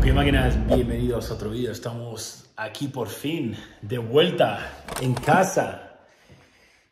Ok 0.00 0.06
máquinas, 0.14 0.56
bienvenidos 0.66 1.30
a 1.30 1.34
otro 1.34 1.50
vídeo. 1.50 1.72
Estamos 1.72 2.46
aquí 2.56 2.88
por 2.88 3.08
fin, 3.08 3.54
de 3.82 3.98
vuelta, 3.98 4.72
en 5.02 5.12
casa. 5.12 5.98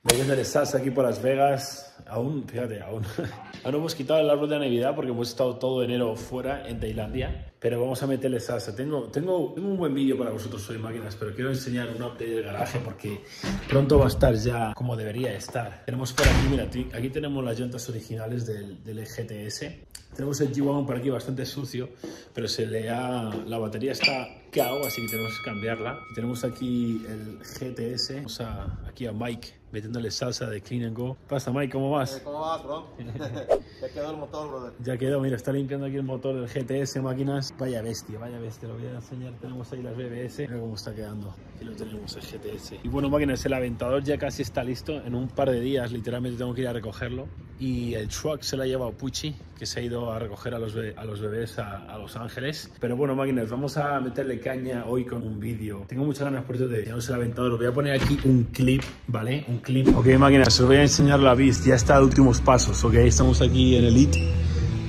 Metiéndole 0.02 0.44
salsa 0.44 0.76
aquí 0.76 0.90
por 0.90 1.06
Las 1.06 1.22
Vegas. 1.22 1.96
Aún, 2.06 2.46
fíjate, 2.46 2.82
aún, 2.82 3.02
aún 3.64 3.74
hemos 3.74 3.94
quitado 3.94 4.20
el 4.20 4.28
árbol 4.28 4.50
de 4.50 4.58
Navidad 4.58 4.94
porque 4.94 5.10
hemos 5.10 5.30
estado 5.30 5.56
todo 5.56 5.82
enero 5.82 6.16
fuera 6.16 6.68
en 6.68 6.80
Tailandia. 6.80 7.50
Pero 7.58 7.80
vamos 7.80 8.02
a 8.02 8.06
meterle 8.06 8.40
salsa. 8.40 8.76
Tengo, 8.76 9.04
tengo, 9.04 9.54
tengo 9.54 9.68
un 9.68 9.78
buen 9.78 9.94
vídeo 9.94 10.18
para 10.18 10.30
vosotros 10.30 10.68
hoy, 10.68 10.76
máquinas, 10.76 11.16
pero 11.16 11.34
quiero 11.34 11.48
enseñar 11.48 11.88
un 11.88 12.02
update 12.02 12.28
del 12.28 12.44
garaje 12.44 12.78
porque 12.84 13.22
pronto 13.70 13.98
va 13.98 14.04
a 14.04 14.08
estar 14.08 14.34
ya 14.34 14.74
como 14.74 14.98
debería 14.98 15.32
estar. 15.32 15.82
Tenemos 15.86 16.12
por 16.12 16.28
aquí, 16.28 16.46
mira, 16.50 16.64
aquí 16.64 17.08
tenemos 17.08 17.42
las 17.42 17.58
llantas 17.58 17.88
originales 17.88 18.44
del, 18.44 18.84
del 18.84 19.00
GTS. 19.00 19.97
Tenemos 20.14 20.40
el 20.40 20.52
G-Wagon 20.52 20.86
por 20.86 20.96
aquí 20.96 21.10
bastante 21.10 21.46
sucio, 21.46 21.90
pero 22.34 22.48
se 22.48 22.66
le 22.66 22.90
ha, 22.90 23.30
la 23.46 23.58
batería 23.58 23.92
está 23.92 24.28
cao, 24.50 24.84
así 24.84 25.02
que 25.02 25.08
tenemos 25.08 25.38
que 25.38 25.44
cambiarla. 25.44 26.00
Y 26.10 26.14
tenemos 26.14 26.44
aquí 26.44 27.04
el 27.08 27.38
GTS, 27.38 28.14
vamos 28.16 28.40
a, 28.40 28.78
aquí 28.88 29.06
a 29.06 29.12
Mike 29.12 29.57
metiéndole 29.72 30.10
salsa 30.10 30.48
de 30.48 30.60
Clean 30.60 30.84
and 30.84 30.96
Go. 30.96 31.16
pasa 31.28 31.50
Mike? 31.52 31.72
¿Cómo 31.72 31.90
vas? 31.90 32.16
Eh, 32.16 32.20
¿Cómo 32.24 32.40
vas, 32.40 32.62
bro? 32.64 32.86
ya 33.80 33.88
quedó 33.92 34.10
el 34.10 34.16
motor, 34.16 34.48
brother. 34.48 34.72
Ya 34.82 34.96
quedó, 34.96 35.20
mira, 35.20 35.36
está 35.36 35.52
limpiando 35.52 35.86
aquí 35.86 35.96
el 35.96 36.02
motor 36.02 36.34
del 36.34 36.48
GTS 36.48 37.02
máquinas. 37.02 37.54
Vaya 37.58 37.82
bestia, 37.82 38.18
vaya 38.18 38.38
bestia, 38.38 38.68
lo 38.68 38.74
voy 38.74 38.86
a 38.86 38.94
enseñar. 38.94 39.32
Tenemos 39.40 39.72
ahí 39.72 39.82
las 39.82 39.96
BBS, 39.96 40.38
mira 40.40 40.60
cómo 40.60 40.74
está 40.74 40.94
quedando. 40.94 41.34
Aquí 41.56 41.64
lo 41.64 41.72
tenemos, 41.72 42.16
el 42.16 42.22
GTS. 42.22 42.74
Y 42.82 42.88
bueno, 42.88 43.08
máquinas, 43.08 43.44
el 43.44 43.52
aventador 43.52 44.02
ya 44.02 44.18
casi 44.18 44.42
está 44.42 44.62
listo. 44.64 44.94
En 45.04 45.14
un 45.14 45.28
par 45.28 45.50
de 45.50 45.60
días, 45.60 45.92
literalmente, 45.92 46.38
tengo 46.38 46.54
que 46.54 46.62
ir 46.62 46.68
a 46.68 46.72
recogerlo. 46.72 47.26
Y 47.60 47.94
el 47.94 48.08
truck 48.08 48.42
se 48.42 48.56
lo 48.56 48.62
ha 48.62 48.66
llevado 48.66 48.92
Pucci, 48.92 49.34
que 49.58 49.66
se 49.66 49.80
ha 49.80 49.82
ido 49.82 50.12
a 50.12 50.20
recoger 50.20 50.54
a 50.54 50.60
los, 50.60 50.76
a 50.96 51.04
los 51.04 51.20
bebés 51.20 51.58
a, 51.58 51.92
a 51.92 51.98
Los 51.98 52.16
Ángeles. 52.16 52.70
Pero 52.78 52.96
bueno, 52.96 53.16
máquinas, 53.16 53.50
vamos 53.50 53.76
a 53.76 53.98
meterle 53.98 54.38
caña 54.38 54.84
hoy 54.86 55.04
con 55.04 55.24
un 55.24 55.40
vídeo. 55.40 55.84
Tengo 55.88 56.04
muchas 56.04 56.22
ganas, 56.22 56.44
por 56.44 56.56
cierto, 56.56 56.72
de 56.72 56.78
enseñaros 56.78 57.08
el 57.08 57.14
aventador. 57.16 57.52
Os 57.52 57.58
voy 57.58 57.66
a 57.66 57.72
poner 57.72 58.00
aquí 58.00 58.16
un 58.24 58.44
clip, 58.44 58.82
¿vale? 59.08 59.44
Un 59.48 59.57
clip. 59.60 59.96
Ok, 59.96 60.06
máquinas, 60.18 60.58
os 60.60 60.66
voy 60.66 60.76
a 60.76 60.82
enseñar 60.82 61.20
la 61.20 61.34
Beast. 61.34 61.66
Ya 61.66 61.74
está 61.74 61.96
a 61.96 62.02
últimos 62.02 62.40
pasos, 62.40 62.84
¿ok? 62.84 62.94
Estamos 62.94 63.40
aquí 63.40 63.76
en 63.76 63.84
Elite. 63.84 64.34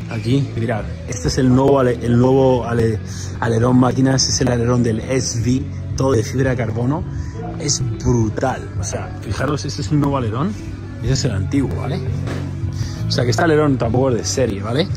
Aquí, 0.09 0.47
mirad, 0.55 0.85
este 1.07 1.27
es 1.27 1.37
el 1.37 1.49
nuevo, 1.49 1.81
el 1.81 2.17
nuevo 2.17 2.65
alerón 2.65 3.77
máquinas, 3.77 4.27
es 4.27 4.41
el 4.41 4.47
alerón 4.47 4.81
del 4.81 5.01
SV, 5.01 5.61
todo 5.95 6.13
de 6.13 6.23
fibra 6.23 6.51
de 6.51 6.57
carbono. 6.57 7.03
Es 7.59 7.81
brutal. 8.03 8.67
O 8.79 8.83
sea, 8.83 9.15
fijaros, 9.21 9.65
este 9.65 9.81
es 9.81 9.91
el 9.91 9.99
nuevo 9.99 10.17
alerón 10.17 10.53
ese 11.03 11.13
es 11.13 11.25
el 11.25 11.31
antiguo, 11.31 11.73
¿vale? 11.75 11.99
O 13.07 13.11
sea 13.11 13.23
que 13.23 13.31
este 13.31 13.41
alerón 13.41 13.77
tampoco 13.77 14.09
es 14.09 14.17
de 14.17 14.25
serie, 14.25 14.61
¿vale? 14.61 14.87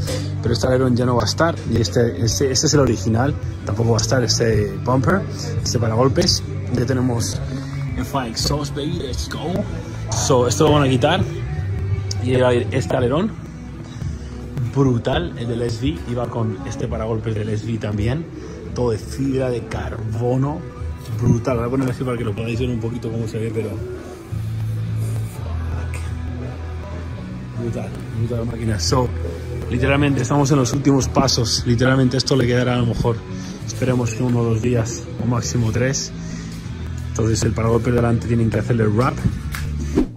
Pero 0.42 0.55
este 0.55 0.67
alerón 0.67 0.97
ya 0.97 1.07
no 1.07 1.17
va 1.17 1.23
a 1.23 1.27
estar 1.27 1.55
y 1.70 1.81
este, 1.81 2.25
este, 2.25 2.51
este 2.51 2.67
es 2.67 2.75
el 2.75 2.81
original, 2.81 3.34
tampoco 3.64 3.92
va 3.92 3.98
a 3.98 4.03
estar 4.03 4.23
este 4.23 4.77
bumper, 4.84 5.23
este 5.62 5.79
para 5.79 5.95
golpes. 5.95 6.42
Ya 6.75 6.86
tenemos 6.86 7.41
FI 8.05 8.28
exhaust, 8.28 8.75
baby, 8.75 8.98
let's 9.03 9.28
go. 9.28 9.53
So, 10.11 10.47
esto 10.47 10.64
lo 10.64 10.72
van 10.72 10.84
a 10.84 10.89
quitar. 10.89 11.22
Y 12.25 12.36
va 12.36 12.48
a 12.48 12.55
ir 12.55 12.69
este 12.70 12.97
alerón. 12.97 13.31
Brutal, 14.75 15.34
el 15.39 15.48
del 15.48 15.70
SV, 15.70 15.98
iba 16.11 16.28
con 16.28 16.56
este 16.67 16.89
paragolpes 16.89 17.34
del 17.34 17.56
SV 17.56 17.78
también, 17.78 18.25
todo 18.75 18.92
de 18.92 18.98
fibra 18.98 19.50
de 19.50 19.67
carbono, 19.67 20.61
brutal, 21.20 21.58
voy 21.58 21.67
a 21.67 21.70
poner 21.70 21.91
así 21.91 22.05
para 22.05 22.17
que 22.17 22.25
lo 22.25 22.34
podáis 22.34 22.58
ver 22.58 22.70
un 22.70 22.80
poquito 22.80 23.11
cómo 23.11 23.28
se 23.28 23.39
ve, 23.39 23.50
pero... 23.53 23.69
Brutal, 27.61 27.91
brutal 28.19 28.47
máquina. 28.47 28.80
So, 28.80 29.08
literalmente 29.70 30.23
estamos 30.23 30.50
en 30.50 30.56
los 30.56 30.73
últimos 30.73 31.06
pasos, 31.06 31.64
literalmente 31.67 32.17
esto 32.17 32.34
le 32.34 32.47
quedará 32.47 32.75
a 32.75 32.78
lo 32.78 32.86
mejor, 32.86 33.17
esperemos 33.67 34.14
que 34.14 34.23
uno 34.23 34.41
o 34.41 34.45
dos 34.45 34.62
días, 34.62 35.03
o 35.23 35.27
máximo 35.27 35.70
tres. 35.70 36.12
Entonces 37.12 37.42
el 37.42 37.52
paragolpe 37.52 37.91
delante 37.91 38.27
tienen 38.27 38.48
que 38.48 38.58
hacerle 38.58 38.86
wrap 38.86 39.14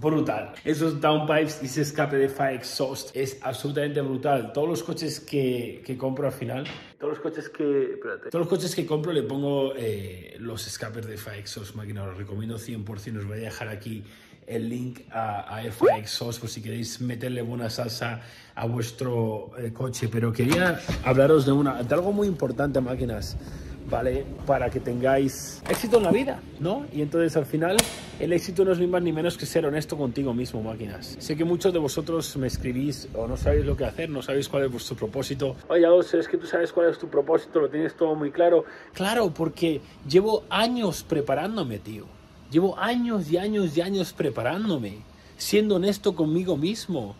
brutal. 0.00 0.54
Esos 0.64 0.98
downpipes 0.98 1.58
y 1.62 1.66
ese 1.66 1.82
escape 1.82 2.16
de 2.16 2.30
Fire 2.30 2.54
Exhaust 2.54 3.14
es 3.14 3.38
absolutamente 3.42 4.00
brutal. 4.00 4.50
Todos 4.54 4.66
los 4.66 4.82
coches 4.82 5.20
que, 5.20 5.82
que 5.84 5.98
compro 5.98 6.26
al 6.26 6.32
final, 6.32 6.64
todos 6.98 7.14
los 7.14 7.20
coches 7.20 7.50
que, 7.50 7.92
espérate, 7.94 8.30
todos 8.30 8.40
los 8.40 8.48
coches 8.48 8.74
que 8.74 8.86
compro 8.86 9.12
le 9.12 9.24
pongo 9.24 9.74
eh, 9.76 10.36
los 10.38 10.66
escapes 10.66 11.06
de 11.06 11.18
Fire 11.18 11.38
Exhaust 11.38 11.74
máquina. 11.74 12.06
Los 12.06 12.16
recomiendo 12.16 12.56
100%. 12.56 13.18
Os 13.18 13.26
voy 13.26 13.38
a 13.38 13.40
dejar 13.42 13.68
aquí 13.68 14.02
el 14.46 14.68
link 14.68 15.00
a, 15.10 15.56
a 15.56 15.62
FI 15.64 15.98
Exhaust 15.98 16.40
por 16.40 16.48
si 16.48 16.62
queréis 16.62 17.00
meterle 17.02 17.42
buena 17.42 17.68
salsa 17.68 18.22
a 18.54 18.66
vuestro 18.66 19.50
eh, 19.58 19.70
coche. 19.72 20.08
Pero 20.08 20.32
quería 20.32 20.80
hablaros 21.04 21.44
de, 21.44 21.52
una, 21.52 21.82
de 21.82 21.94
algo 21.94 22.12
muy 22.12 22.26
importante, 22.26 22.80
máquinas. 22.80 23.36
¿Vale? 23.88 24.24
Para 24.46 24.70
que 24.70 24.80
tengáis 24.80 25.62
éxito 25.68 25.98
en 25.98 26.02
la 26.04 26.10
vida, 26.10 26.40
¿no? 26.60 26.86
Y 26.92 27.02
entonces 27.02 27.36
al 27.36 27.46
final 27.46 27.76
el 28.18 28.32
éxito 28.32 28.64
no 28.64 28.72
es 28.72 28.78
ni 28.78 28.86
más 28.86 29.02
ni 29.02 29.12
menos 29.12 29.36
que 29.36 29.46
ser 29.46 29.66
honesto 29.66 29.96
contigo 29.96 30.32
mismo, 30.34 30.62
máquinas. 30.62 31.16
Sé 31.18 31.36
que 31.36 31.44
muchos 31.44 31.72
de 31.72 31.78
vosotros 31.78 32.36
me 32.36 32.46
escribís 32.46 33.08
o 33.14 33.26
no 33.26 33.36
sabéis 33.36 33.64
lo 33.64 33.76
que 33.76 33.84
hacer, 33.84 34.10
no 34.10 34.22
sabéis 34.22 34.48
cuál 34.48 34.64
es 34.64 34.70
vuestro 34.70 34.96
propósito. 34.96 35.56
Oye, 35.68 35.86
Alonso, 35.86 36.18
es 36.18 36.28
que 36.28 36.36
tú 36.36 36.46
sabes 36.46 36.72
cuál 36.72 36.90
es 36.90 36.98
tu 36.98 37.08
propósito, 37.08 37.60
lo 37.60 37.68
tienes 37.68 37.94
todo 37.96 38.14
muy 38.14 38.30
claro. 38.30 38.64
Claro, 38.92 39.32
porque 39.32 39.80
llevo 40.08 40.44
años 40.50 41.02
preparándome, 41.02 41.78
tío. 41.78 42.04
Llevo 42.50 42.78
años 42.78 43.30
y 43.30 43.38
años 43.38 43.76
y 43.76 43.80
años 43.80 44.12
preparándome, 44.12 44.98
siendo 45.36 45.76
honesto 45.76 46.14
conmigo 46.14 46.56
mismo 46.56 47.16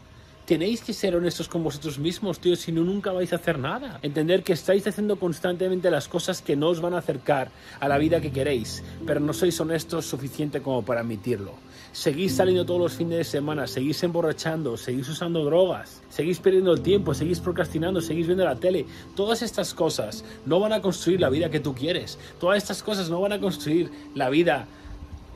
Tenéis 0.46 0.80
que 0.80 0.92
ser 0.92 1.16
honestos 1.16 1.48
con 1.48 1.64
vosotros 1.64 1.98
mismos, 1.98 2.38
tío, 2.38 2.54
si 2.54 2.70
no, 2.70 2.84
nunca 2.84 3.10
vais 3.10 3.32
a 3.32 3.36
hacer 3.36 3.58
nada. 3.58 3.98
Entender 4.02 4.44
que 4.44 4.52
estáis 4.52 4.86
haciendo 4.86 5.18
constantemente 5.18 5.90
las 5.90 6.06
cosas 6.06 6.40
que 6.40 6.54
no 6.54 6.68
os 6.68 6.80
van 6.80 6.94
a 6.94 6.98
acercar 6.98 7.50
a 7.80 7.88
la 7.88 7.98
vida 7.98 8.20
que 8.20 8.30
queréis, 8.30 8.84
pero 9.04 9.18
no 9.18 9.32
sois 9.32 9.60
honestos 9.60 10.06
suficiente 10.06 10.62
como 10.62 10.84
para 10.84 11.00
admitirlo. 11.00 11.54
Seguís 11.90 12.36
saliendo 12.36 12.64
todos 12.64 12.80
los 12.80 12.92
fines 12.92 13.18
de 13.18 13.24
semana, 13.24 13.66
seguís 13.66 14.00
emborrachando, 14.04 14.76
seguís 14.76 15.08
usando 15.08 15.44
drogas, 15.44 16.00
seguís 16.10 16.38
perdiendo 16.38 16.72
el 16.72 16.80
tiempo, 16.80 17.12
seguís 17.12 17.40
procrastinando, 17.40 18.00
seguís 18.00 18.28
viendo 18.28 18.44
la 18.44 18.54
tele. 18.54 18.86
Todas 19.16 19.42
estas 19.42 19.74
cosas 19.74 20.24
no 20.44 20.60
van 20.60 20.72
a 20.72 20.80
construir 20.80 21.20
la 21.20 21.28
vida 21.28 21.50
que 21.50 21.58
tú 21.58 21.74
quieres. 21.74 22.20
Todas 22.38 22.58
estas 22.58 22.84
cosas 22.84 23.10
no 23.10 23.20
van 23.20 23.32
a 23.32 23.40
construir 23.40 23.90
la 24.14 24.30
vida 24.30 24.68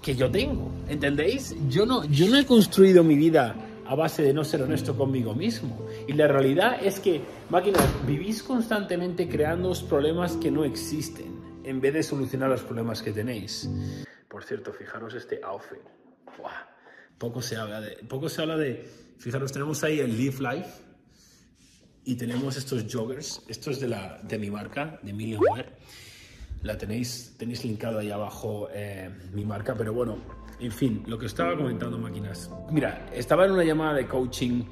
que 0.03 0.15
yo 0.15 0.31
tengo. 0.31 0.71
¿Entendéis? 0.89 1.57
Yo 1.69 1.85
no, 1.85 2.05
yo 2.05 2.29
no 2.29 2.39
he 2.39 2.47
construido 2.47 3.03
mi 3.03 3.17
vida 3.17 3.57
a 3.91 3.97
base 3.97 4.23
de 4.23 4.33
no 4.33 4.45
ser 4.45 4.63
honesto 4.63 4.97
conmigo 4.97 5.35
mismo. 5.35 5.85
Y 6.07 6.13
la 6.13 6.29
realidad 6.29 6.79
es 6.81 7.01
que, 7.01 7.23
máquinas, 7.51 7.85
vivís 8.07 8.41
constantemente 8.41 9.29
creando 9.29 9.73
problemas 9.89 10.37
que 10.37 10.49
no 10.49 10.65
existen 10.65 11.61
en 11.65 11.81
vez 11.81 11.95
de 11.95 12.05
solucionar 12.05 12.51
los 12.51 12.63
problemas 12.63 13.03
que 13.03 13.11
tenéis. 13.11 13.69
Por 14.29 14.45
cierto, 14.45 14.73
fijaros 14.73 15.15
este 15.15 15.41
outfit. 15.43 15.81
Poco 17.19 17.43
se 17.43 17.57
habla 17.57 17.81
de... 17.81 17.97
Poco 18.09 18.29
se 18.29 18.43
habla 18.43 18.57
de... 18.57 18.89
Fijaros, 19.19 19.51
tenemos 19.51 19.83
ahí 19.83 19.99
el 19.99 20.17
Live 20.17 20.37
Life 20.39 20.71
y 22.05 22.15
tenemos 22.15 22.57
estos 22.57 22.87
joggers. 22.89 23.43
Esto 23.49 23.73
es 23.73 23.81
de, 23.81 23.89
la, 23.89 24.21
de 24.23 24.39
mi 24.39 24.53
marca, 24.53 25.01
de 25.03 25.13
Million. 25.13 25.43
La 26.63 26.77
tenéis, 26.77 27.35
tenéis 27.39 27.65
linkado 27.65 27.99
ahí 27.99 28.11
abajo 28.11 28.69
eh, 28.73 29.11
mi 29.33 29.45
marca, 29.45 29.75
pero 29.75 29.95
bueno, 29.95 30.17
en 30.61 30.73
fin, 30.73 31.03
lo 31.07 31.19
que 31.19 31.27
estaba 31.27 31.57
comentando, 31.57 31.99
máquinas. 31.99 32.51
Mira, 32.71 33.07
estaba 33.15 33.47
en 33.47 33.53
una 33.53 33.65
llamada 33.65 33.95
de 33.95 34.07
coaching 34.07 34.65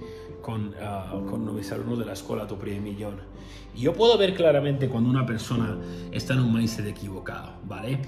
con, 0.43 0.69
uh, 0.69 1.27
con 1.27 1.55
mis 1.57 1.73
alumnos 1.73 1.99
de 1.99 2.05
la 2.05 2.13
escuela 2.13 2.47
Tu 2.47 2.59
Primer 2.59 2.83
Millón. 2.83 3.17
Y 3.75 3.83
yo 3.83 3.95
puedo 3.95 4.19
ver 4.19 4.35
claramente 4.35 4.89
cuando 4.89 5.09
una 5.09 5.25
persona 5.25 5.79
está 6.13 6.35
en 6.35 6.41
un 6.41 6.53
mindset 6.53 6.87
equivocado, 6.87 7.55
¿vale? 7.65 8.01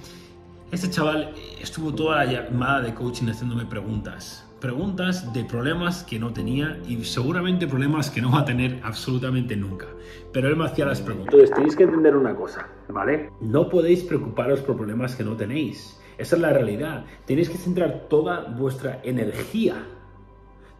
Este 0.71 0.91
chaval 0.91 1.35
estuvo 1.61 1.95
toda 1.95 2.25
la 2.25 2.33
llamada 2.33 2.83
de 2.83 2.95
coaching 2.95 3.29
haciéndome 3.29 3.65
preguntas. 3.65 4.47
Preguntas 4.61 5.33
de 5.33 5.43
problemas 5.45 6.05
que 6.05 6.19
no 6.19 6.33
tenía 6.35 6.79
y 6.87 7.03
seguramente 7.05 7.67
problemas 7.67 8.11
que 8.11 8.21
no 8.21 8.31
va 8.31 8.41
a 8.41 8.45
tener 8.45 8.79
absolutamente 8.85 9.57
nunca. 9.57 9.87
Pero 10.33 10.49
él 10.49 10.57
me 10.57 10.67
hacía 10.67 10.85
las 10.85 11.01
preguntas. 11.01 11.33
Entonces 11.33 11.57
tenéis 11.57 11.77
que 11.77 11.85
entender 11.85 12.15
una 12.15 12.35
cosa, 12.37 12.69
No 13.41 13.69
podéis 13.69 14.03
preocuparos 14.03 14.61
por 14.61 14.76
problemas 14.76 15.14
que 15.14 15.25
no 15.25 15.37
tenéis. 15.37 16.00
Esa 16.19 16.37
es 16.37 16.43
la 16.43 16.53
realidad. 16.53 17.06
Tenéis 17.25 17.49
que 17.49 17.56
centrar 17.56 18.06
toda 18.09 18.49
vuestra 18.50 19.00
energía, 19.03 19.87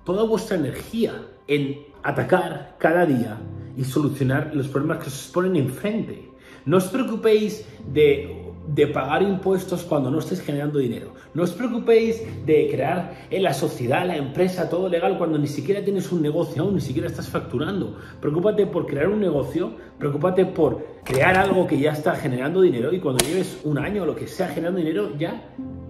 toda 0.05 0.25
vuestra 0.25 0.57
energía 0.57 1.27
en 1.47 1.87
atacar 2.03 2.77
cada 2.79 3.07
día 3.07 3.39
y 3.77 3.85
solucionar 3.85 4.55
los 4.55 4.69
problemas 4.69 4.99
que 4.99 5.09
os 5.09 5.31
ponen 5.33 5.57
enfrente. 5.57 6.31
No 6.67 6.77
os 6.77 6.89
preocupéis 6.89 7.67
de 7.93 8.40
de 8.67 8.87
pagar 8.87 9.23
impuestos 9.23 9.83
cuando 9.83 10.11
no 10.11 10.19
estés 10.19 10.41
generando 10.41 10.79
dinero. 10.79 11.13
No 11.35 11.43
os 11.43 11.53
preocupéis 11.53 12.23
de 12.47 12.69
crear 12.71 13.27
en 13.31 13.43
la 13.43 13.55
sociedad, 13.55 14.07
la 14.07 14.17
empresa, 14.17 14.69
todo 14.69 14.89
legal 14.89 15.19
cuando 15.19 15.39
ni 15.39 15.47
siquiera 15.47 15.83
tienes 15.83 16.13
un 16.13 16.23
negocio 16.23 16.63
aún, 16.63 16.75
ni 16.75 16.81
siquiera 16.81 17.09
estás 17.09 17.29
facturando. 17.29 17.97
Preocúpate 18.21 18.67
por 18.67 18.87
crear 18.87 19.09
un 19.09 19.21
negocio, 19.21 19.73
preocúpate 19.99 20.47
por 20.47 20.85
crear 21.05 21.37
algo 21.37 21.67
que 21.67 21.79
ya 21.79 21.93
está 21.93 22.15
generando 22.15 22.61
dinero 22.61 22.93
y 22.93 23.01
cuando 23.01 23.25
lleves 23.25 23.59
un 23.65 23.79
año 23.79 24.03
o 24.03 24.07
lo 24.07 24.15
que 24.15 24.27
sea 24.27 24.49
generando 24.49 24.79
dinero 24.79 25.17
ya 25.19 25.43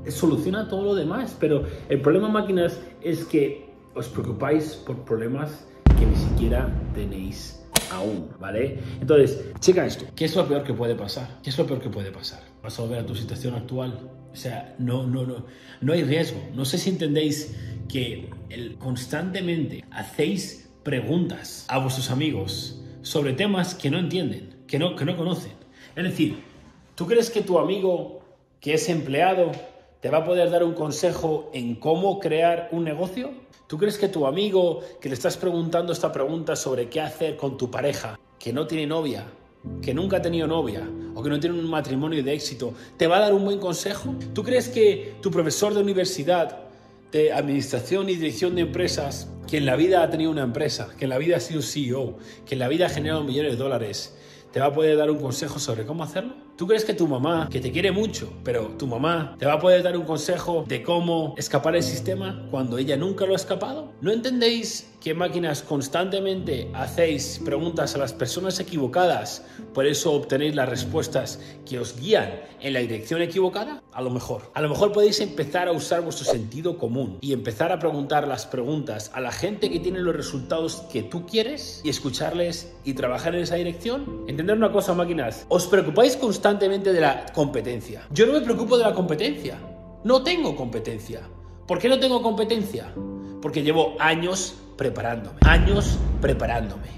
soluciona 0.08 0.68
todo 0.68 0.84
lo 0.84 0.94
demás. 0.94 1.36
Pero 1.38 1.64
el 1.88 2.00
problema, 2.00 2.28
máquinas, 2.28 2.80
es 3.02 3.24
que 3.24 3.70
os 3.94 4.08
preocupáis 4.08 4.74
por 4.86 5.04
problemas 5.04 5.66
que 5.98 6.06
ni 6.06 6.16
siquiera 6.16 6.70
tenéis 6.94 7.60
aún, 7.92 8.28
¿vale? 8.38 8.78
Entonces, 9.00 9.52
checa 9.58 9.84
esto. 9.84 10.06
¿Qué 10.14 10.24
es 10.24 10.36
lo 10.36 10.46
peor 10.46 10.62
que 10.62 10.72
puede 10.72 10.94
pasar? 10.94 11.40
¿Qué 11.42 11.50
es 11.50 11.58
lo 11.58 11.66
peor 11.66 11.80
que 11.80 11.88
puede 11.88 12.10
pasar? 12.10 12.49
A 12.62 13.06
tu 13.06 13.14
situación 13.14 13.54
actual. 13.54 14.10
O 14.32 14.36
sea, 14.36 14.74
no, 14.78 15.06
no, 15.06 15.24
no, 15.24 15.46
no 15.80 15.92
hay 15.92 16.04
riesgo. 16.04 16.40
No 16.54 16.64
sé 16.64 16.78
si 16.78 16.90
entendéis 16.90 17.56
que 17.88 18.30
el, 18.48 18.76
constantemente 18.76 19.84
hacéis 19.90 20.70
preguntas 20.82 21.64
a 21.68 21.78
vuestros 21.78 22.10
amigos 22.10 22.80
sobre 23.02 23.32
temas 23.32 23.74
que 23.74 23.90
no 23.90 23.98
entienden, 23.98 24.62
que 24.66 24.78
no, 24.78 24.94
que 24.94 25.04
no 25.04 25.16
conocen. 25.16 25.52
Es 25.96 26.04
decir, 26.04 26.38
¿tú 26.94 27.06
crees 27.06 27.30
que 27.30 27.40
tu 27.40 27.58
amigo 27.58 28.20
que 28.60 28.74
es 28.74 28.88
empleado 28.88 29.52
te 30.00 30.10
va 30.10 30.18
a 30.18 30.24
poder 30.24 30.50
dar 30.50 30.62
un 30.62 30.74
consejo 30.74 31.50
en 31.52 31.74
cómo 31.74 32.20
crear 32.20 32.68
un 32.72 32.84
negocio? 32.84 33.32
¿Tú 33.66 33.78
crees 33.78 33.98
que 33.98 34.08
tu 34.08 34.26
amigo 34.26 34.80
que 35.00 35.08
le 35.08 35.14
estás 35.14 35.36
preguntando 35.36 35.92
esta 35.92 36.12
pregunta 36.12 36.56
sobre 36.56 36.88
qué 36.88 37.00
hacer 37.00 37.36
con 37.36 37.56
tu 37.56 37.70
pareja, 37.70 38.18
que 38.38 38.52
no 38.52 38.66
tiene 38.66 38.86
novia, 38.86 39.26
que 39.82 39.94
nunca 39.94 40.18
ha 40.18 40.22
tenido 40.22 40.46
novia 40.46 40.88
o 41.14 41.22
que 41.22 41.30
no 41.30 41.40
tiene 41.40 41.58
un 41.58 41.68
matrimonio 41.68 42.22
de 42.22 42.32
éxito, 42.32 42.74
te 42.96 43.06
va 43.06 43.18
a 43.18 43.20
dar 43.20 43.34
un 43.34 43.44
buen 43.44 43.58
consejo? 43.58 44.14
¿Tú 44.32 44.42
crees 44.42 44.68
que 44.68 45.14
tu 45.20 45.30
profesor 45.30 45.74
de 45.74 45.80
universidad 45.80 46.70
de 47.12 47.32
administración 47.32 48.08
y 48.08 48.14
dirección 48.14 48.54
de 48.54 48.62
empresas, 48.62 49.28
que 49.48 49.58
en 49.58 49.66
la 49.66 49.76
vida 49.76 50.02
ha 50.02 50.10
tenido 50.10 50.30
una 50.30 50.42
empresa, 50.42 50.90
que 50.96 51.04
en 51.04 51.10
la 51.10 51.18
vida 51.18 51.36
ha 51.36 51.40
sido 51.40 51.62
CEO, 51.62 52.18
que 52.46 52.54
en 52.54 52.60
la 52.60 52.68
vida 52.68 52.86
ha 52.86 52.88
generado 52.88 53.24
millones 53.24 53.52
de 53.52 53.58
dólares, 53.58 54.16
te 54.52 54.60
va 54.60 54.66
a 54.66 54.72
poder 54.72 54.96
dar 54.96 55.10
un 55.10 55.18
consejo 55.18 55.58
sobre 55.58 55.84
cómo 55.84 56.04
hacerlo? 56.04 56.34
¿Tú 56.60 56.66
crees 56.66 56.84
que 56.84 56.92
tu 56.92 57.08
mamá, 57.08 57.48
que 57.50 57.58
te 57.58 57.72
quiere 57.72 57.90
mucho, 57.90 58.30
pero 58.44 58.66
tu 58.76 58.86
mamá 58.86 59.34
te 59.38 59.46
va 59.46 59.54
a 59.54 59.58
poder 59.58 59.82
dar 59.82 59.96
un 59.96 60.04
consejo 60.04 60.62
de 60.68 60.82
cómo 60.82 61.32
escapar 61.38 61.72
del 61.72 61.82
sistema 61.82 62.46
cuando 62.50 62.76
ella 62.76 62.98
nunca 62.98 63.24
lo 63.24 63.32
ha 63.32 63.36
escapado? 63.36 63.94
¿No 64.02 64.12
entendéis 64.12 64.90
que 65.00 65.14
máquinas 65.14 65.62
constantemente 65.62 66.70
hacéis 66.74 67.40
preguntas 67.42 67.94
a 67.94 67.98
las 67.98 68.12
personas 68.12 68.60
equivocadas, 68.60 69.42
por 69.72 69.86
eso 69.86 70.12
obtenéis 70.12 70.54
las 70.54 70.68
respuestas 70.68 71.40
que 71.64 71.78
os 71.78 71.98
guían 71.98 72.42
en 72.60 72.74
la 72.74 72.80
dirección 72.80 73.22
equivocada? 73.22 73.82
A 73.92 74.02
lo 74.02 74.10
mejor. 74.10 74.50
A 74.52 74.60
lo 74.60 74.68
mejor 74.68 74.92
podéis 74.92 75.20
empezar 75.20 75.66
a 75.66 75.72
usar 75.72 76.02
vuestro 76.02 76.26
sentido 76.26 76.76
común 76.76 77.16
y 77.22 77.32
empezar 77.32 77.72
a 77.72 77.78
preguntar 77.78 78.28
las 78.28 78.44
preguntas 78.44 79.10
a 79.14 79.20
la 79.20 79.32
gente 79.32 79.70
que 79.70 79.80
tiene 79.80 80.00
los 80.00 80.14
resultados 80.14 80.82
que 80.92 81.02
tú 81.02 81.24
quieres 81.24 81.80
y 81.82 81.88
escucharles 81.88 82.74
y 82.84 82.92
trabajar 82.92 83.34
en 83.34 83.42
esa 83.42 83.56
dirección. 83.56 84.24
Entender 84.28 84.56
una 84.56 84.70
cosa, 84.70 84.92
máquinas. 84.92 85.46
Os 85.48 85.66
preocupáis 85.66 86.16
de 86.58 87.00
la 87.00 87.26
competencia. 87.32 88.02
Yo 88.10 88.26
no 88.26 88.32
me 88.32 88.40
preocupo 88.40 88.76
de 88.76 88.84
la 88.84 88.94
competencia. 88.94 89.58
No 90.04 90.22
tengo 90.22 90.56
competencia. 90.56 91.20
¿Por 91.66 91.78
qué 91.78 91.88
no 91.88 92.00
tengo 92.00 92.22
competencia? 92.22 92.92
Porque 93.40 93.62
llevo 93.62 93.94
años 93.98 94.54
preparándome, 94.76 95.38
años 95.42 95.98
preparándome. 96.20 96.88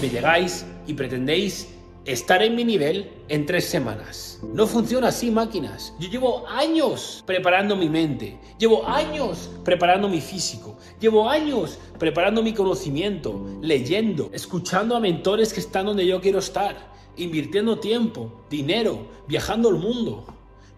Me 0.00 0.10
llegáis 0.10 0.66
y 0.86 0.94
pretendéis 0.94 1.68
estar 2.04 2.42
en 2.42 2.54
mi 2.54 2.64
nivel 2.64 3.10
en 3.28 3.46
tres 3.46 3.64
semanas. 3.66 4.40
No 4.42 4.66
funciona 4.66 5.08
así, 5.08 5.30
máquinas. 5.30 5.94
Yo 5.98 6.08
llevo 6.08 6.46
años 6.48 7.22
preparando 7.26 7.76
mi 7.76 7.88
mente, 7.88 8.38
llevo 8.58 8.86
años 8.86 9.50
preparando 9.64 10.08
mi 10.08 10.20
físico, 10.20 10.78
llevo 11.00 11.28
años 11.28 11.78
preparando 11.98 12.42
mi 12.42 12.52
conocimiento, 12.52 13.46
leyendo, 13.60 14.30
escuchando 14.32 14.96
a 14.96 15.00
mentores 15.00 15.52
que 15.52 15.60
están 15.60 15.86
donde 15.86 16.06
yo 16.06 16.20
quiero 16.20 16.38
estar, 16.38 16.76
invirtiendo 17.18 17.78
tiempo, 17.78 18.44
dinero, 18.48 19.06
viajando 19.26 19.68
al 19.68 19.76
mundo. 19.76 20.26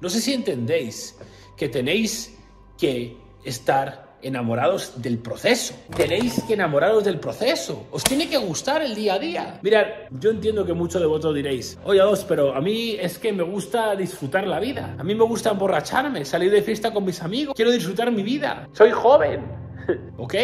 No 0.01 0.09
sé 0.09 0.21
si 0.21 0.33
entendéis 0.33 1.17
que 1.57 1.69
tenéis 1.69 2.37
que 2.79 3.17
estar 3.45 4.11
enamorados 4.23 5.01
del 5.01 5.19
proceso. 5.19 5.75
Tenéis 5.97 6.43
que 6.45 6.55
enamoraros 6.55 7.05
del 7.05 7.19
proceso. 7.19 7.87
Os 7.91 8.05
tiene 8.05 8.29
que 8.29 8.37
gustar 8.37 8.83
el 8.83 8.95
día 8.95 9.15
a 9.15 9.19
día. 9.19 9.61
Mirad, 9.63 9.87
yo 10.11 10.31
entiendo 10.31 10.65
que 10.65 10.73
muchos 10.73 11.01
de 11.01 11.07
vosotros 11.07 11.35
diréis, 11.35 11.79
oye, 11.85 12.01
dos, 12.01 12.25
pero 12.25 12.55
a 12.55 12.61
mí 12.61 12.97
es 13.01 13.19
que 13.19 13.33
me 13.33 13.43
gusta 13.43 13.97
disfrutar 13.97 14.47
la 14.47 14.61
vida. 14.61 14.97
A 14.99 15.05
mí 15.05 15.15
me 15.15 15.25
gusta 15.25 15.51
emborracharme, 15.51 16.25
salir 16.25 16.51
de 16.51 16.63
fiesta 16.63 16.93
con 16.93 17.05
mis 17.05 17.23
amigos. 17.23 17.55
Quiero 17.55 17.71
disfrutar 17.71 18.11
mi 18.11 18.23
vida. 18.23 18.69
Soy 18.73 18.91
joven. 18.91 19.45
¿Ok? 20.19 20.35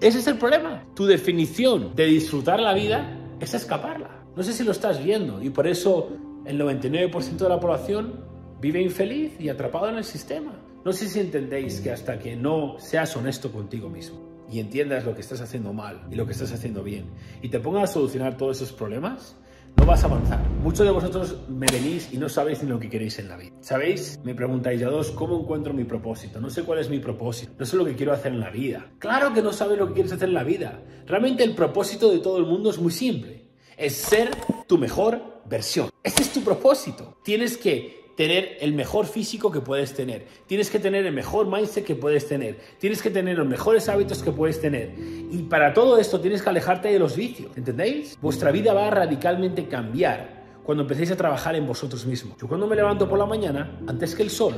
Ese 0.00 0.18
es 0.18 0.26
el 0.26 0.38
problema. 0.38 0.84
Tu 0.94 1.06
definición 1.06 1.94
de 1.94 2.06
disfrutar 2.06 2.60
la 2.60 2.74
vida 2.74 3.16
es 3.38 3.54
escaparla. 3.54 4.19
No 4.36 4.42
sé 4.42 4.52
si 4.52 4.64
lo 4.64 4.72
estás 4.72 5.02
viendo 5.02 5.42
y 5.42 5.50
por 5.50 5.66
eso 5.66 6.10
el 6.44 6.60
99% 6.60 7.36
de 7.36 7.48
la 7.48 7.58
población 7.58 8.24
vive 8.60 8.80
infeliz 8.80 9.32
y 9.40 9.48
atrapado 9.48 9.88
en 9.88 9.96
el 9.96 10.04
sistema. 10.04 10.52
No 10.84 10.92
sé 10.92 11.08
si 11.08 11.20
entendéis 11.20 11.80
que 11.80 11.90
hasta 11.90 12.18
que 12.18 12.36
no 12.36 12.76
seas 12.78 13.16
honesto 13.16 13.52
contigo 13.52 13.88
mismo 13.88 14.18
y 14.50 14.60
entiendas 14.60 15.04
lo 15.04 15.14
que 15.14 15.20
estás 15.20 15.40
haciendo 15.40 15.72
mal 15.72 16.06
y 16.10 16.14
lo 16.14 16.26
que 16.26 16.32
estás 16.32 16.52
haciendo 16.52 16.82
bien 16.82 17.06
y 17.42 17.48
te 17.48 17.60
pongas 17.60 17.90
a 17.90 17.92
solucionar 17.92 18.36
todos 18.36 18.56
esos 18.56 18.72
problemas, 18.72 19.36
no 19.76 19.86
vas 19.86 20.02
a 20.02 20.06
avanzar. 20.06 20.40
Muchos 20.62 20.86
de 20.86 20.92
vosotros 20.92 21.36
me 21.48 21.66
venís 21.66 22.12
y 22.12 22.18
no 22.18 22.28
sabéis 22.28 22.62
ni 22.62 22.68
lo 22.68 22.78
que 22.78 22.88
queréis 22.88 23.18
en 23.18 23.28
la 23.28 23.36
vida. 23.36 23.52
¿Sabéis? 23.60 24.18
Me 24.24 24.34
preguntáis 24.34 24.80
ya 24.80 24.88
dos, 24.88 25.10
¿cómo 25.10 25.40
encuentro 25.40 25.72
mi 25.72 25.84
propósito? 25.84 26.40
No 26.40 26.50
sé 26.50 26.62
cuál 26.62 26.80
es 26.80 26.90
mi 26.90 26.98
propósito. 26.98 27.52
No 27.58 27.64
sé 27.64 27.76
lo 27.76 27.84
que 27.84 27.94
quiero 27.94 28.12
hacer 28.12 28.32
en 28.32 28.40
la 28.40 28.50
vida. 28.50 28.90
Claro 28.98 29.32
que 29.32 29.42
no 29.42 29.52
sabes 29.52 29.78
lo 29.78 29.88
que 29.88 29.94
quieres 29.94 30.12
hacer 30.12 30.28
en 30.28 30.34
la 30.34 30.44
vida. 30.44 30.80
Realmente 31.06 31.44
el 31.44 31.54
propósito 31.54 32.10
de 32.10 32.18
todo 32.18 32.38
el 32.38 32.46
mundo 32.46 32.70
es 32.70 32.78
muy 32.78 32.92
simple. 32.92 33.39
Es 33.80 33.94
ser 33.94 34.28
tu 34.66 34.76
mejor 34.76 35.40
versión. 35.46 35.88
Este 36.02 36.20
es 36.20 36.30
tu 36.30 36.42
propósito. 36.42 37.16
Tienes 37.24 37.56
que 37.56 38.12
tener 38.14 38.58
el 38.60 38.74
mejor 38.74 39.06
físico 39.06 39.50
que 39.50 39.62
puedes 39.62 39.94
tener, 39.94 40.26
tienes 40.46 40.68
que 40.68 40.78
tener 40.78 41.06
el 41.06 41.14
mejor 41.14 41.46
mindset 41.46 41.86
que 41.86 41.94
puedes 41.94 42.28
tener, 42.28 42.58
tienes 42.78 43.00
que 43.00 43.08
tener 43.08 43.38
los 43.38 43.48
mejores 43.48 43.88
hábitos 43.88 44.22
que 44.22 44.32
puedes 44.32 44.60
tener. 44.60 44.92
Y 44.98 45.46
para 45.48 45.72
todo 45.72 45.96
esto 45.96 46.20
tienes 46.20 46.42
que 46.42 46.50
alejarte 46.50 46.88
de 46.88 46.98
los 46.98 47.16
vicios, 47.16 47.56
¿entendéis? 47.56 48.18
Vuestra 48.20 48.52
vida 48.52 48.74
va 48.74 48.88
a 48.88 48.90
radicalmente 48.90 49.66
cambiar 49.66 50.60
cuando 50.62 50.82
empecéis 50.82 51.12
a 51.12 51.16
trabajar 51.16 51.56
en 51.56 51.66
vosotros 51.66 52.04
mismos. 52.04 52.36
Yo 52.38 52.46
cuando 52.46 52.66
me 52.66 52.76
levanto 52.76 53.08
por 53.08 53.18
la 53.18 53.24
mañana, 53.24 53.80
antes 53.86 54.14
que 54.14 54.22
el 54.22 54.28
sol, 54.28 54.56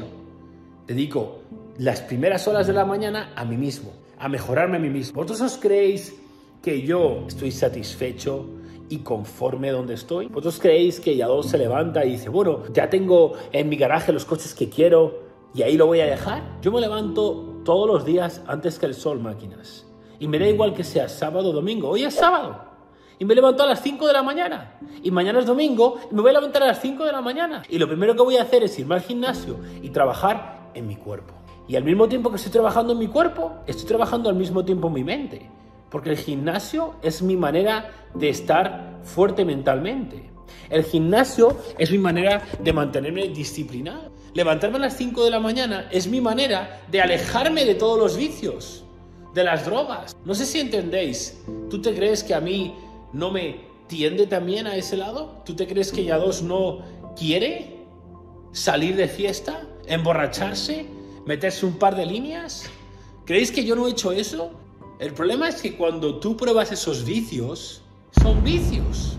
dedico 0.84 1.42
las 1.78 2.00
primeras 2.00 2.48
horas 2.48 2.66
de 2.66 2.72
la 2.72 2.84
mañana 2.84 3.32
a 3.36 3.44
mí 3.44 3.56
mismo, 3.56 3.92
a 4.18 4.28
mejorarme 4.28 4.78
a 4.78 4.80
mí 4.80 4.90
mismo. 4.90 5.14
¿Vosotros 5.14 5.52
os 5.52 5.58
creéis 5.58 6.12
que 6.60 6.82
yo 6.82 7.26
estoy 7.28 7.52
satisfecho? 7.52 8.58
Y 8.88 8.98
conforme 8.98 9.70
donde 9.70 9.94
estoy? 9.94 10.26
¿Vosotros 10.26 10.58
creéis 10.60 11.00
que 11.00 11.16
Yadol 11.16 11.44
se 11.44 11.58
levanta 11.58 12.04
y 12.04 12.12
dice, 12.12 12.28
bueno, 12.28 12.62
ya 12.72 12.90
tengo 12.90 13.32
en 13.52 13.68
mi 13.68 13.76
garaje 13.76 14.12
los 14.12 14.24
coches 14.24 14.54
que 14.54 14.68
quiero 14.68 15.20
y 15.54 15.62
ahí 15.62 15.76
lo 15.76 15.86
voy 15.86 16.00
a 16.00 16.06
dejar? 16.06 16.42
Yo 16.62 16.72
me 16.72 16.80
levanto 16.80 17.60
todos 17.64 17.86
los 17.86 18.04
días 18.04 18.42
antes 18.46 18.78
que 18.78 18.86
el 18.86 18.94
sol, 18.94 19.20
máquinas. 19.20 19.86
Y 20.18 20.28
me 20.28 20.38
da 20.38 20.48
igual 20.48 20.74
que 20.74 20.84
sea 20.84 21.08
sábado 21.08 21.50
o 21.50 21.52
domingo. 21.52 21.88
Hoy 21.88 22.04
es 22.04 22.14
sábado. 22.14 22.72
Y 23.18 23.24
me 23.24 23.34
levanto 23.34 23.62
a 23.62 23.66
las 23.66 23.82
5 23.82 24.06
de 24.06 24.12
la 24.12 24.22
mañana. 24.22 24.78
Y 25.02 25.10
mañana 25.10 25.40
es 25.40 25.46
domingo 25.46 25.98
y 26.10 26.14
me 26.14 26.22
voy 26.22 26.30
a 26.30 26.34
levantar 26.34 26.62
a 26.62 26.66
las 26.66 26.80
5 26.80 27.04
de 27.04 27.12
la 27.12 27.20
mañana. 27.20 27.62
Y 27.68 27.78
lo 27.78 27.86
primero 27.86 28.14
que 28.14 28.22
voy 28.22 28.36
a 28.36 28.42
hacer 28.42 28.62
es 28.62 28.78
irme 28.78 28.96
al 28.96 29.00
gimnasio 29.00 29.58
y 29.80 29.90
trabajar 29.90 30.70
en 30.74 30.86
mi 30.86 30.96
cuerpo. 30.96 31.34
Y 31.68 31.76
al 31.76 31.84
mismo 31.84 32.08
tiempo 32.08 32.30
que 32.30 32.36
estoy 32.36 32.52
trabajando 32.52 32.92
en 32.92 32.98
mi 32.98 33.06
cuerpo, 33.06 33.52
estoy 33.66 33.86
trabajando 33.86 34.28
al 34.28 34.34
mismo 34.34 34.64
tiempo 34.64 34.88
en 34.88 34.94
mi 34.94 35.04
mente. 35.04 35.50
Porque 35.92 36.08
el 36.08 36.16
gimnasio 36.16 36.94
es 37.02 37.20
mi 37.20 37.36
manera 37.36 37.92
de 38.14 38.30
estar 38.30 38.98
fuerte 39.04 39.44
mentalmente. 39.44 40.30
El 40.70 40.84
gimnasio 40.84 41.56
es 41.78 41.90
mi 41.90 41.98
manera 41.98 42.42
de 42.64 42.72
mantenerme 42.72 43.28
disciplinado. 43.28 44.10
Levantarme 44.32 44.78
a 44.78 44.80
las 44.80 44.96
5 44.96 45.22
de 45.22 45.30
la 45.30 45.38
mañana 45.38 45.88
es 45.90 46.06
mi 46.08 46.22
manera 46.22 46.80
de 46.90 47.02
alejarme 47.02 47.66
de 47.66 47.74
todos 47.74 47.98
los 47.98 48.16
vicios, 48.16 48.84
de 49.34 49.44
las 49.44 49.66
drogas. 49.66 50.16
No 50.24 50.34
sé 50.34 50.46
si 50.46 50.60
entendéis. 50.60 51.42
¿Tú 51.68 51.82
te 51.82 51.94
crees 51.94 52.24
que 52.24 52.34
a 52.34 52.40
mí 52.40 52.74
no 53.12 53.30
me 53.30 53.60
tiende 53.86 54.26
también 54.26 54.66
a 54.66 54.76
ese 54.76 54.96
lado? 54.96 55.42
¿Tú 55.44 55.54
te 55.54 55.66
crees 55.66 55.92
que 55.92 56.04
Yados 56.04 56.42
no 56.42 56.78
quiere 57.14 57.84
salir 58.52 58.96
de 58.96 59.08
fiesta, 59.08 59.66
emborracharse, 59.86 60.86
meterse 61.26 61.66
un 61.66 61.74
par 61.74 61.96
de 61.96 62.06
líneas? 62.06 62.70
¿Creéis 63.26 63.52
que 63.52 63.66
yo 63.66 63.76
no 63.76 63.86
he 63.86 63.90
hecho 63.90 64.10
eso? 64.10 64.61
El 65.02 65.14
problema 65.14 65.48
es 65.48 65.60
que 65.60 65.76
cuando 65.76 66.20
tú 66.20 66.36
pruebas 66.36 66.70
esos 66.70 67.04
vicios, 67.04 67.82
son 68.22 68.44
vicios. 68.44 69.16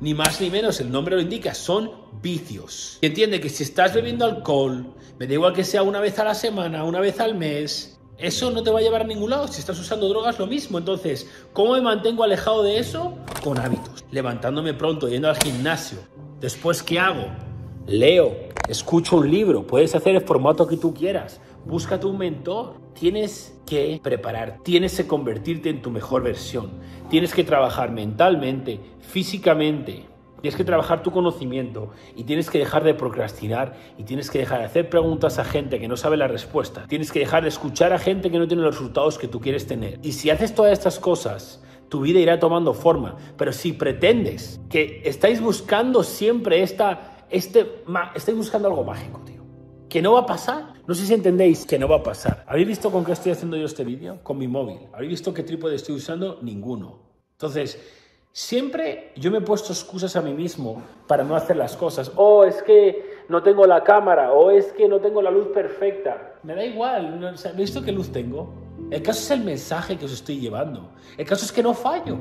Ni 0.00 0.14
más 0.14 0.40
ni 0.40 0.48
menos, 0.48 0.80
el 0.80 0.90
nombre 0.90 1.14
lo 1.14 1.20
indica, 1.20 1.52
son 1.52 1.90
vicios. 2.22 2.96
Y 3.02 3.06
entiende 3.06 3.38
que 3.38 3.50
si 3.50 3.64
estás 3.64 3.92
bebiendo 3.92 4.24
alcohol, 4.24 4.94
me 5.18 5.26
da 5.26 5.34
igual 5.34 5.52
que 5.52 5.62
sea 5.62 5.82
una 5.82 6.00
vez 6.00 6.18
a 6.18 6.24
la 6.24 6.34
semana, 6.34 6.84
una 6.84 7.00
vez 7.00 7.20
al 7.20 7.34
mes, 7.34 8.00
eso 8.16 8.50
no 8.50 8.62
te 8.62 8.70
va 8.70 8.78
a 8.78 8.82
llevar 8.82 9.02
a 9.02 9.04
ningún 9.04 9.28
lado. 9.28 9.46
Si 9.46 9.60
estás 9.60 9.78
usando 9.78 10.08
drogas, 10.08 10.38
lo 10.38 10.46
mismo. 10.46 10.78
Entonces, 10.78 11.28
¿cómo 11.52 11.74
me 11.74 11.82
mantengo 11.82 12.24
alejado 12.24 12.62
de 12.62 12.78
eso? 12.78 13.18
Con 13.44 13.58
hábitos. 13.58 14.02
Levantándome 14.10 14.72
pronto, 14.72 15.06
yendo 15.06 15.28
al 15.28 15.36
gimnasio. 15.36 15.98
Después, 16.40 16.82
¿qué 16.82 16.98
hago? 16.98 17.26
Leo, 17.86 18.34
escucho 18.70 19.18
un 19.18 19.30
libro. 19.30 19.66
Puedes 19.66 19.94
hacer 19.94 20.16
el 20.16 20.22
formato 20.22 20.66
que 20.66 20.78
tú 20.78 20.94
quieras. 20.94 21.42
Búscate 21.66 22.06
un 22.06 22.16
mentor. 22.16 22.79
Tienes 22.94 23.58
que 23.66 24.00
preparar, 24.02 24.58
tienes 24.62 24.96
que 24.96 25.06
convertirte 25.06 25.70
en 25.70 25.82
tu 25.82 25.90
mejor 25.90 26.22
versión. 26.22 26.70
Tienes 27.08 27.34
que 27.34 27.44
trabajar 27.44 27.92
mentalmente, 27.92 28.80
físicamente. 29.00 30.06
Tienes 30.40 30.56
que 30.56 30.64
trabajar 30.64 31.02
tu 31.02 31.10
conocimiento 31.10 31.90
y 32.16 32.24
tienes 32.24 32.48
que 32.48 32.58
dejar 32.58 32.82
de 32.82 32.94
procrastinar 32.94 33.76
y 33.98 34.04
tienes 34.04 34.30
que 34.30 34.38
dejar 34.38 34.60
de 34.60 34.66
hacer 34.66 34.88
preguntas 34.88 35.38
a 35.38 35.44
gente 35.44 35.78
que 35.78 35.86
no 35.86 35.96
sabe 35.96 36.16
la 36.16 36.28
respuesta. 36.28 36.86
Tienes 36.88 37.12
que 37.12 37.20
dejar 37.20 37.42
de 37.42 37.50
escuchar 37.50 37.92
a 37.92 37.98
gente 37.98 38.30
que 38.30 38.38
no 38.38 38.48
tiene 38.48 38.62
los 38.62 38.76
resultados 38.76 39.18
que 39.18 39.28
tú 39.28 39.40
quieres 39.40 39.66
tener. 39.66 39.98
Y 40.02 40.12
si 40.12 40.30
haces 40.30 40.54
todas 40.54 40.72
estas 40.72 40.98
cosas, 40.98 41.62
tu 41.90 42.00
vida 42.00 42.20
irá 42.20 42.38
tomando 42.40 42.72
forma. 42.72 43.16
Pero 43.36 43.52
si 43.52 43.74
pretendes 43.74 44.60
que 44.70 45.02
estáis 45.04 45.42
buscando 45.42 46.02
siempre 46.02 46.62
esta, 46.62 47.26
este, 47.28 47.82
estáis 48.14 48.36
buscando 48.36 48.68
algo 48.68 48.84
mágico, 48.84 49.20
tío, 49.26 49.44
que 49.90 50.00
no 50.00 50.14
va 50.14 50.20
a 50.20 50.26
pasar. 50.26 50.79
No 50.90 50.96
sé 50.96 51.06
si 51.06 51.14
entendéis 51.14 51.66
que 51.66 51.78
no 51.78 51.86
va 51.86 51.98
a 51.98 52.02
pasar. 52.02 52.44
¿Habéis 52.48 52.66
visto 52.66 52.90
con 52.90 53.04
qué 53.04 53.12
estoy 53.12 53.30
haciendo 53.30 53.56
yo 53.56 53.64
este 53.64 53.84
vídeo? 53.84 54.18
Con 54.24 54.36
mi 54.36 54.48
móvil. 54.48 54.88
¿Habéis 54.92 55.10
visto 55.10 55.32
qué 55.32 55.44
trípode 55.44 55.76
estoy 55.76 55.94
usando? 55.94 56.40
Ninguno. 56.42 56.98
Entonces, 57.30 57.78
Siempre 58.32 59.12
yo 59.16 59.30
me 59.30 59.38
he 59.38 59.40
puesto 59.40 59.72
excusas 59.72 60.14
a 60.16 60.20
mí 60.20 60.32
mismo 60.32 60.82
para 61.06 61.22
no 61.22 61.36
hacer 61.36 61.56
las 61.56 61.76
cosas. 61.76 62.10
Oh, 62.16 62.44
es 62.44 62.62
que 62.62 63.24
no 63.28 63.42
tengo 63.42 63.66
la 63.66 63.82
cámara, 63.82 64.32
o 64.32 64.50
es 64.52 64.72
que 64.72 64.88
no 64.88 65.00
tengo 65.00 65.20
la 65.20 65.30
luz 65.32 65.48
perfecta. 65.48 66.34
Me 66.44 66.54
da 66.54 66.64
igual, 66.64 67.20
no, 67.20 67.28
¿he 67.28 67.52
visto 67.56 67.82
qué 67.82 67.90
luz 67.90 68.10
tengo? 68.10 68.52
El 68.90 69.02
caso 69.02 69.20
es 69.20 69.30
el 69.32 69.44
mensaje 69.44 69.96
que 69.96 70.04
os 70.04 70.12
estoy 70.12 70.38
llevando. 70.38 70.90
El 71.16 71.26
caso 71.26 71.44
es 71.44 71.52
que 71.52 71.62
no 71.62 71.74
fallo. 71.74 72.18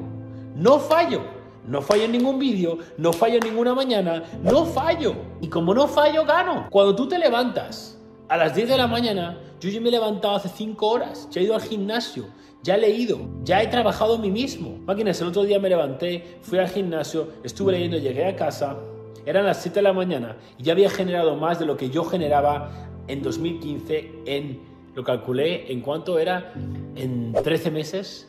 No 0.55 0.79
fallo. 0.79 1.21
No 1.67 1.81
fallo 1.81 2.03
en 2.03 2.11
ningún 2.11 2.39
vídeo, 2.39 2.79
no 2.97 3.13
fallo 3.13 3.35
en 3.35 3.43
ninguna 3.43 3.75
mañana, 3.75 4.23
no 4.41 4.65
fallo. 4.65 5.15
Y 5.41 5.47
como 5.47 5.73
no 5.73 5.87
fallo, 5.87 6.25
gano. 6.25 6.67
Cuando 6.71 6.95
tú 6.95 7.07
te 7.07 7.19
levantas 7.19 7.98
a 8.29 8.37
las 8.37 8.55
10 8.55 8.69
de 8.69 8.77
la 8.77 8.85
mañana, 8.85 9.37
yo 9.59 9.69
ya 9.69 9.81
me 9.81 9.89
he 9.89 9.91
levantado 9.91 10.35
hace 10.35 10.49
5 10.49 10.87
horas, 10.87 11.27
ya 11.31 11.41
he 11.41 11.45
ido 11.45 11.55
al 11.55 11.61
gimnasio, 11.61 12.27
ya 12.61 12.75
he 12.75 12.79
leído, 12.79 13.19
ya 13.43 13.61
he 13.63 13.67
trabajado 13.67 14.15
en 14.15 14.21
mí 14.21 14.29
mismo. 14.31 14.77
Máquinas, 14.85 15.19
el 15.21 15.29
otro 15.29 15.43
día 15.43 15.59
me 15.59 15.67
levanté, 15.67 16.37
fui 16.41 16.59
al 16.59 16.69
gimnasio, 16.69 17.29
estuve 17.43 17.71
leyendo, 17.71 17.97
llegué 17.97 18.25
a 18.25 18.35
casa, 18.35 18.77
eran 19.25 19.45
las 19.45 19.61
7 19.63 19.79
de 19.79 19.81
la 19.81 19.93
mañana 19.93 20.37
y 20.59 20.63
ya 20.63 20.73
había 20.73 20.91
generado 20.91 21.35
más 21.35 21.59
de 21.59 21.65
lo 21.65 21.75
que 21.75 21.89
yo 21.89 22.03
generaba 22.03 22.71
en 23.07 23.23
2015 23.23 24.11
en, 24.25 24.59
lo 24.93 25.03
calculé, 25.03 25.71
en 25.71 25.81
cuánto 25.81 26.19
era, 26.19 26.53
en 26.95 27.33
13 27.33 27.71
meses. 27.71 28.28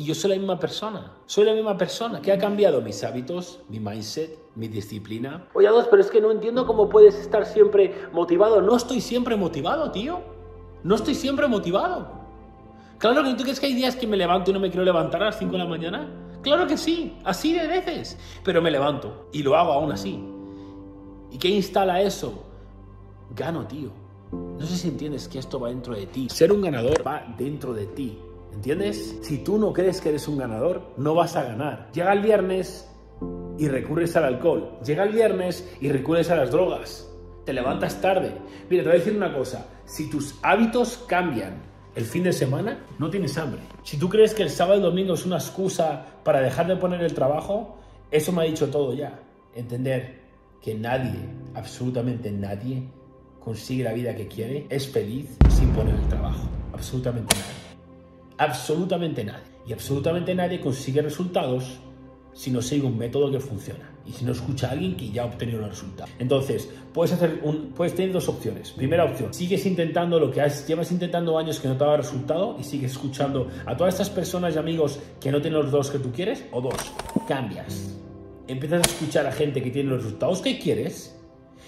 Y 0.00 0.04
yo 0.04 0.14
soy 0.14 0.30
la 0.30 0.36
misma 0.38 0.58
persona, 0.58 1.12
soy 1.26 1.44
la 1.44 1.52
misma 1.52 1.76
persona. 1.76 2.22
¿Qué 2.22 2.32
ha 2.32 2.38
cambiado? 2.38 2.80
Mis 2.80 3.04
hábitos, 3.04 3.60
mi 3.68 3.80
mindset, 3.80 4.38
mi 4.54 4.66
disciplina. 4.66 5.46
Oye, 5.52 5.68
dos, 5.68 5.88
pero 5.90 6.00
es 6.00 6.10
que 6.10 6.22
no 6.22 6.30
entiendo 6.30 6.66
cómo 6.66 6.88
puedes 6.88 7.16
estar 7.16 7.44
siempre 7.44 7.94
motivado. 8.10 8.62
No 8.62 8.78
estoy 8.78 9.02
siempre 9.02 9.36
motivado, 9.36 9.90
tío. 9.90 10.20
No 10.84 10.94
estoy 10.94 11.14
siempre 11.14 11.48
motivado. 11.48 12.12
Claro 12.96 13.22
que 13.22 13.34
tú 13.34 13.42
crees 13.42 13.60
que 13.60 13.66
hay 13.66 13.74
días 13.74 13.94
que 13.94 14.06
me 14.06 14.16
levanto 14.16 14.50
y 14.50 14.54
no 14.54 14.60
me 14.60 14.70
quiero 14.70 14.86
levantar 14.86 15.22
a 15.22 15.26
las 15.26 15.38
5 15.38 15.52
de 15.52 15.58
la 15.58 15.66
mañana. 15.66 16.08
Claro 16.40 16.66
que 16.66 16.78
sí, 16.78 17.18
así 17.22 17.52
de 17.52 17.66
veces. 17.66 18.16
Pero 18.42 18.62
me 18.62 18.70
levanto 18.70 19.28
y 19.34 19.42
lo 19.42 19.54
hago 19.54 19.72
aún 19.72 19.92
así. 19.92 20.18
¿Y 21.30 21.36
qué 21.36 21.48
instala 21.48 22.00
eso? 22.00 22.42
Gano, 23.36 23.66
tío. 23.66 23.90
No 24.32 24.64
sé 24.64 24.78
si 24.78 24.88
entiendes 24.88 25.28
que 25.28 25.38
esto 25.38 25.60
va 25.60 25.68
dentro 25.68 25.94
de 25.94 26.06
ti. 26.06 26.26
Ser 26.30 26.52
un 26.52 26.62
ganador 26.62 27.06
va 27.06 27.22
dentro 27.36 27.74
de 27.74 27.84
ti. 27.84 28.18
¿Entiendes? 28.52 29.18
Si 29.22 29.38
tú 29.38 29.58
no 29.58 29.72
crees 29.72 30.00
que 30.00 30.10
eres 30.10 30.28
un 30.28 30.38
ganador, 30.38 30.82
no 30.96 31.14
vas 31.14 31.36
a 31.36 31.44
ganar. 31.44 31.88
Llega 31.92 32.12
el 32.12 32.20
viernes 32.20 32.88
y 33.58 33.68
recurres 33.68 34.16
al 34.16 34.24
alcohol. 34.24 34.78
Llega 34.84 35.04
el 35.04 35.12
viernes 35.12 35.68
y 35.80 35.90
recurres 35.90 36.30
a 36.30 36.36
las 36.36 36.50
drogas. 36.50 37.08
Te 37.44 37.52
levantas 37.52 38.00
tarde. 38.00 38.32
Mira, 38.68 38.82
te 38.82 38.88
voy 38.88 38.96
a 38.96 38.98
decir 38.98 39.16
una 39.16 39.34
cosa. 39.34 39.66
Si 39.84 40.10
tus 40.10 40.38
hábitos 40.42 41.04
cambian 41.06 41.62
el 41.94 42.04
fin 42.04 42.24
de 42.24 42.32
semana, 42.32 42.86
no 42.98 43.10
tienes 43.10 43.36
hambre. 43.38 43.60
Si 43.82 43.98
tú 43.98 44.08
crees 44.08 44.34
que 44.34 44.42
el 44.42 44.50
sábado 44.50 44.78
y 44.78 44.82
domingo 44.82 45.14
es 45.14 45.26
una 45.26 45.36
excusa 45.36 46.06
para 46.24 46.40
dejar 46.40 46.66
de 46.66 46.76
poner 46.76 47.02
el 47.02 47.14
trabajo, 47.14 47.78
eso 48.10 48.32
me 48.32 48.42
ha 48.42 48.44
dicho 48.44 48.68
todo 48.68 48.94
ya. 48.94 49.20
Entender 49.54 50.20
que 50.62 50.74
nadie, 50.74 51.18
absolutamente 51.54 52.30
nadie, 52.30 52.84
consigue 53.40 53.84
la 53.84 53.92
vida 53.92 54.14
que 54.14 54.28
quiere, 54.28 54.66
es 54.68 54.88
feliz 54.88 55.36
sin 55.48 55.70
poner 55.70 55.94
el 55.94 56.08
trabajo. 56.08 56.48
Absolutamente 56.72 57.34
nadie. 57.34 57.69
Absolutamente 58.40 59.22
nadie. 59.22 59.44
Y 59.66 59.74
absolutamente 59.74 60.34
nadie 60.34 60.60
consigue 60.60 61.02
resultados 61.02 61.78
si 62.32 62.50
no 62.50 62.62
sigue 62.62 62.86
un 62.86 62.96
método 62.96 63.30
que 63.30 63.38
funciona 63.38 63.92
y 64.06 64.12
si 64.12 64.24
no 64.24 64.32
escucha 64.32 64.68
a 64.68 64.70
alguien 64.70 64.96
que 64.96 65.10
ya 65.10 65.24
ha 65.24 65.26
obtenido 65.26 65.60
los 65.60 65.68
resultados. 65.68 66.10
Entonces, 66.18 66.66
puedes, 66.94 67.12
hacer 67.12 67.40
un, 67.42 67.72
puedes 67.72 67.94
tener 67.94 68.12
dos 68.12 68.30
opciones. 68.30 68.70
Primera 68.70 69.04
opción, 69.04 69.34
sigues 69.34 69.66
intentando 69.66 70.18
lo 70.18 70.30
que 70.30 70.40
has, 70.40 70.66
llevas 70.66 70.90
intentando 70.90 71.36
años 71.36 71.60
que 71.60 71.68
no 71.68 71.76
te 71.76 71.84
ha 71.84 71.98
resultado 71.98 72.56
y 72.58 72.64
sigues 72.64 72.92
escuchando 72.92 73.48
a 73.66 73.76
todas 73.76 73.92
estas 73.92 74.08
personas 74.08 74.54
y 74.54 74.58
amigos 74.58 74.98
que 75.20 75.30
no 75.30 75.42
tienen 75.42 75.60
los 75.60 75.70
dos 75.70 75.90
que 75.90 75.98
tú 75.98 76.10
quieres. 76.10 76.46
O 76.50 76.62
dos, 76.62 76.94
cambias. 77.28 77.94
Empiezas 78.48 78.86
a 78.86 78.90
escuchar 78.90 79.26
a 79.26 79.32
gente 79.32 79.62
que 79.62 79.70
tiene 79.70 79.90
los 79.90 80.02
resultados 80.02 80.40
que 80.40 80.58
quieres 80.58 81.14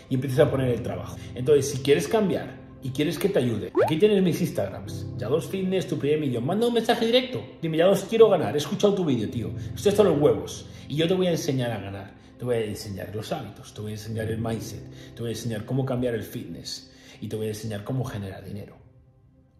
y 0.08 0.14
empiezas 0.14 0.46
a 0.46 0.50
poner 0.50 0.70
el 0.70 0.82
trabajo. 0.82 1.18
Entonces, 1.34 1.70
si 1.70 1.82
quieres 1.82 2.08
cambiar 2.08 2.61
y 2.82 2.90
quieres 2.90 3.18
que 3.18 3.28
te 3.28 3.38
ayude, 3.38 3.72
aquí 3.84 3.96
tienes 3.96 4.22
mis 4.22 4.40
Instagrams. 4.40 5.06
Ya 5.16 5.28
dos 5.28 5.46
Fitness, 5.46 5.86
tu 5.86 5.98
primer 5.98 6.20
millón. 6.20 6.44
Manda 6.44 6.66
un 6.66 6.74
mensaje 6.74 7.06
directo. 7.06 7.42
Dime, 7.60 7.76
ya 7.76 7.86
dos 7.86 8.04
quiero 8.08 8.28
ganar. 8.28 8.54
He 8.54 8.58
escuchado 8.58 8.94
tu 8.94 9.04
vídeo, 9.04 9.30
tío. 9.30 9.50
Estoy 9.74 9.90
hasta 9.90 10.02
los 10.02 10.20
huevos. 10.20 10.66
Y 10.88 10.96
yo 10.96 11.06
te 11.06 11.14
voy 11.14 11.28
a 11.28 11.30
enseñar 11.30 11.70
a 11.70 11.78
ganar. 11.78 12.22
Te 12.42 12.46
voy 12.46 12.56
a 12.56 12.64
enseñar 12.64 13.14
los 13.14 13.30
hábitos, 13.30 13.72
te 13.72 13.80
voy 13.82 13.92
a 13.92 13.94
enseñar 13.94 14.28
el 14.28 14.38
mindset, 14.38 14.82
te 15.14 15.20
voy 15.20 15.28
a 15.28 15.32
enseñar 15.32 15.64
cómo 15.64 15.86
cambiar 15.86 16.16
el 16.16 16.24
fitness 16.24 16.92
y 17.20 17.28
te 17.28 17.36
voy 17.36 17.46
a 17.46 17.50
enseñar 17.50 17.84
cómo 17.84 18.04
generar 18.04 18.44
dinero. 18.44 18.76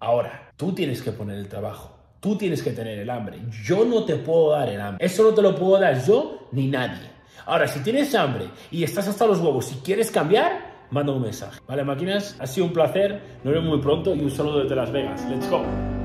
Ahora, 0.00 0.50
tú 0.56 0.72
tienes 0.74 1.00
que 1.00 1.12
poner 1.12 1.38
el 1.38 1.46
trabajo, 1.46 1.96
tú 2.18 2.36
tienes 2.36 2.60
que 2.60 2.72
tener 2.72 2.98
el 2.98 3.08
hambre. 3.08 3.38
Yo 3.64 3.84
no 3.84 4.04
te 4.04 4.16
puedo 4.16 4.50
dar 4.50 4.68
el 4.68 4.80
hambre. 4.80 5.06
Eso 5.06 5.22
no 5.22 5.32
te 5.32 5.42
lo 5.42 5.54
puedo 5.54 5.78
dar 5.78 6.04
yo 6.04 6.48
ni 6.50 6.66
nadie. 6.66 7.08
Ahora, 7.46 7.68
si 7.68 7.78
tienes 7.84 8.16
hambre 8.16 8.46
y 8.72 8.82
estás 8.82 9.06
hasta 9.06 9.26
los 9.28 9.38
huevos 9.38 9.70
y 9.70 9.76
quieres 9.76 10.10
cambiar, 10.10 10.71
manda 10.92 11.12
un 11.12 11.22
mensaje. 11.22 11.60
Vale, 11.66 11.82
máquinas, 11.82 12.36
ha 12.38 12.46
sido 12.46 12.66
un 12.66 12.72
placer. 12.72 13.20
Nos 13.42 13.52
vemos 13.52 13.68
muy 13.68 13.80
pronto 13.80 14.14
y 14.14 14.20
un 14.20 14.30
saludo 14.30 14.62
desde 14.62 14.76
Las 14.76 14.92
Vegas. 14.92 15.26
Let's 15.28 15.50
go. 15.50 16.01